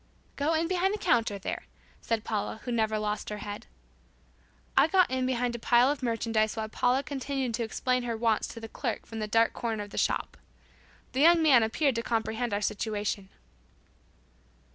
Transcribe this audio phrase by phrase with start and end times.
[0.35, 1.67] "Go in behind the counter, there,"
[2.01, 3.67] said Paula who never lost her head.
[4.75, 8.47] I got in behind a pile of merchandise while Paula continued to explain her wants
[8.47, 10.37] to the clerk from the dark corner of the shop.
[11.11, 13.29] The youug man appeared to comprehend our situation.